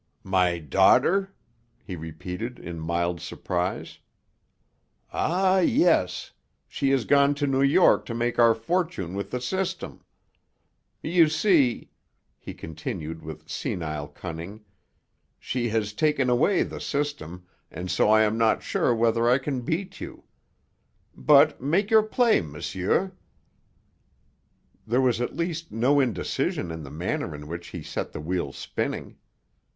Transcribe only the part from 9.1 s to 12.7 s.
with the system. You see," he